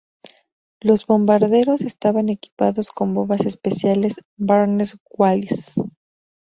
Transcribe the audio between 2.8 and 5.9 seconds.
con bombas especiales Barnes Wallis.